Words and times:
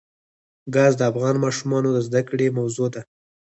ګاز 0.75 0.93
د 0.97 1.01
افغان 1.11 1.35
ماشومانو 1.43 1.89
د 1.93 1.97
زده 2.07 2.21
کړې 2.29 2.55
موضوع 2.57 2.87
ده. 2.93 3.01